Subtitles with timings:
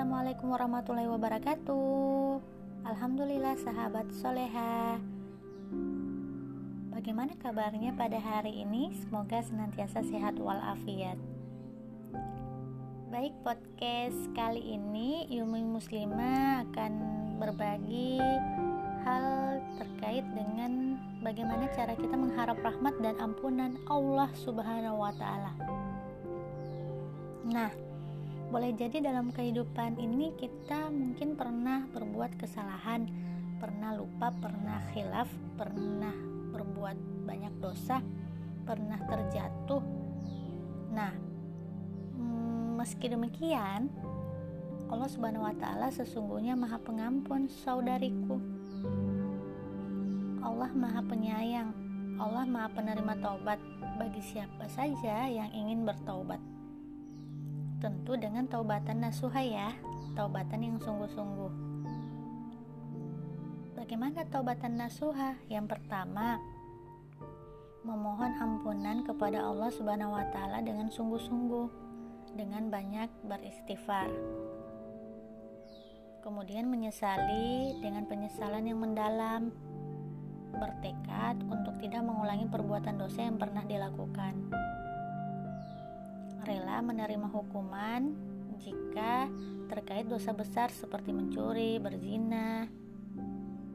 [0.00, 2.40] Assalamualaikum warahmatullahi wabarakatuh
[2.88, 4.96] Alhamdulillah sahabat soleha
[6.88, 8.96] Bagaimana kabarnya pada hari ini?
[8.96, 11.20] Semoga senantiasa sehat walafiat
[13.12, 16.92] Baik podcast kali ini Yumi Muslimah akan
[17.36, 18.24] berbagi
[19.04, 25.52] hal terkait dengan bagaimana cara kita mengharap rahmat dan ampunan Allah Subhanahu wa taala.
[27.52, 27.89] Nah,
[28.50, 33.06] boleh jadi dalam kehidupan ini kita mungkin pernah berbuat kesalahan,
[33.62, 36.12] pernah lupa, pernah khilaf, pernah
[36.50, 36.98] berbuat
[37.30, 38.02] banyak dosa,
[38.66, 39.86] pernah terjatuh.
[40.90, 41.14] Nah,
[42.18, 43.86] mm, meski demikian,
[44.90, 48.42] Allah Subhanahu wa taala sesungguhnya Maha Pengampun saudariku.
[50.42, 51.70] Allah Maha Penyayang.
[52.18, 53.62] Allah Maha Penerima taubat
[53.94, 56.59] bagi siapa saja yang ingin bertaubat.
[57.80, 59.72] Tentu dengan taubatan nasuha ya,
[60.12, 61.48] taubatan yang sungguh-sungguh.
[63.72, 65.40] Bagaimana taubatan nasuha?
[65.48, 66.36] Yang pertama,
[67.80, 71.72] memohon ampunan kepada Allah Subhanahu wa taala dengan sungguh-sungguh,
[72.36, 74.12] dengan banyak beristighfar.
[76.20, 79.56] Kemudian menyesali dengan penyesalan yang mendalam,
[80.52, 84.52] bertekad untuk tidak mengulangi perbuatan dosa yang pernah dilakukan
[86.44, 88.12] rela menerima hukuman
[88.60, 89.28] jika
[89.70, 92.66] terkait dosa besar seperti mencuri, berzina,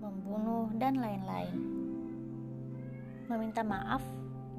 [0.00, 1.58] membunuh, dan lain-lain.
[3.26, 4.02] Meminta maaf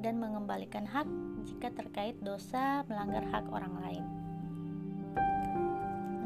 [0.02, 1.08] dan mengembalikan hak
[1.48, 4.04] jika terkait dosa melanggar hak orang lain.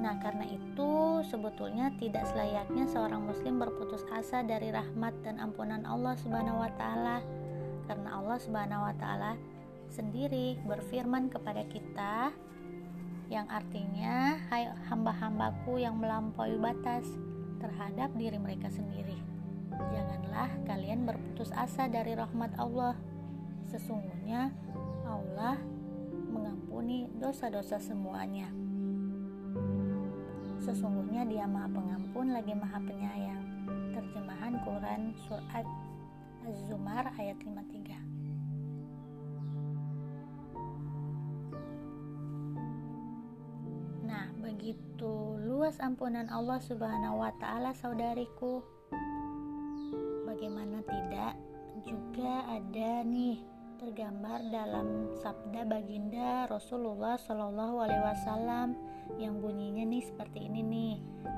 [0.02, 6.14] Nah, karena itu sebetulnya tidak selayaknya seorang muslim berputus asa dari rahmat dan ampunan Allah
[6.20, 7.18] Subhanahu wa taala
[7.90, 9.32] karena Allah Subhanahu wa taala
[9.96, 12.36] sendiri berfirman kepada kita
[13.32, 17.08] yang artinya hai hamba-hambaku yang melampaui batas
[17.58, 19.16] terhadap diri mereka sendiri
[20.36, 22.92] janganlah kalian berputus asa dari rahmat Allah.
[23.66, 24.52] Sesungguhnya
[25.08, 25.58] Allah
[26.30, 28.52] mengampuni dosa-dosa semuanya.
[30.60, 33.44] Sesungguhnya dia maha pengampun lagi maha penyayang.
[33.96, 35.66] Terjemahan Quran surat
[36.46, 38.25] Az-Zumar ayat 53
[44.66, 48.66] begitu luas ampunan Allah Subhanahu wa taala saudariku.
[50.26, 51.38] Bagaimana tidak
[51.86, 53.46] juga ada nih
[53.78, 58.74] tergambar dalam sabda baginda Rasulullah Shallallahu alaihi wasallam
[59.22, 60.94] yang bunyinya nih seperti ini nih.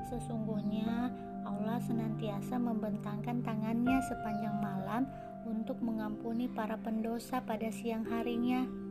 [0.09, 1.13] Sesungguhnya
[1.45, 5.05] Allah senantiasa membentangkan tangannya sepanjang malam
[5.45, 8.88] untuk mengampuni para pendosa pada siang harinya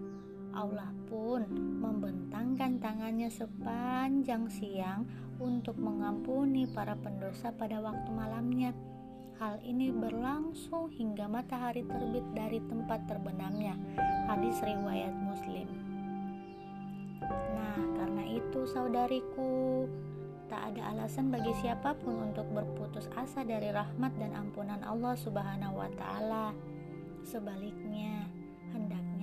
[0.58, 1.46] Allah pun
[1.78, 5.06] membentangkan tangannya sepanjang siang
[5.38, 8.74] untuk mengampuni para pendosa pada waktu malamnya.
[9.38, 13.78] Hal ini berlangsung hingga matahari terbit dari tempat terbenamnya.
[14.26, 15.70] Hadis riwayat Muslim.
[17.22, 19.86] Nah, karena itu saudariku,
[20.50, 25.78] tak ada alasan bagi siapa pun untuk berputus asa dari rahmat dan ampunan Allah Subhanahu
[25.78, 26.50] wa taala.
[27.22, 28.26] Sebaliknya,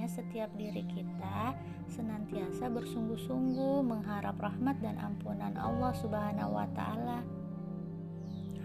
[0.09, 1.53] setiap diri kita
[1.91, 7.21] senantiasa bersungguh-sungguh mengharap rahmat dan ampunan Allah Subhanahu wa taala.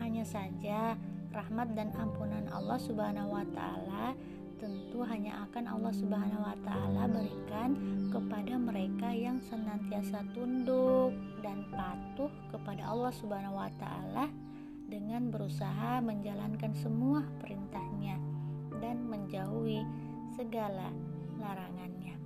[0.00, 0.97] Hanya saja
[1.31, 4.17] rahmat dan ampunan Allah Subhanahu wa taala
[4.61, 7.71] tentu hanya akan Allah Subhanahu wa taala berikan
[8.12, 14.29] kepada mereka yang senantiasa tunduk dan patuh kepada Allah Subhanahu wa taala
[14.91, 18.21] dengan berusaha menjalankan semua perintahnya
[18.83, 19.87] dan menjauhi
[20.34, 20.93] segala
[21.41, 22.21] larangannya.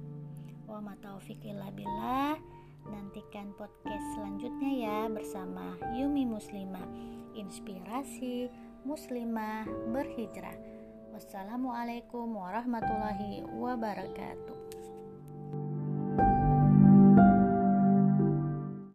[0.66, 2.36] Wa ma taufiq illa billah.
[2.84, 6.84] Nantikan podcast selanjutnya ya bersama Yumi Muslimah.
[7.38, 8.50] Inspirasi
[8.84, 9.64] Muslimah
[9.94, 10.58] berhijrah.
[11.14, 14.63] Wassalamualaikum warahmatullahi wabarakatuh.